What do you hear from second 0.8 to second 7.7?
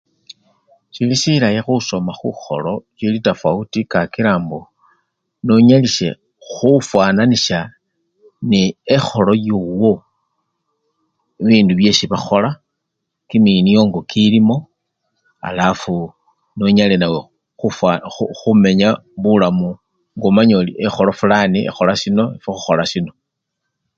sili silayi khusoma khukholo chili tafauti kakila mbo nyonyalishe hufananisha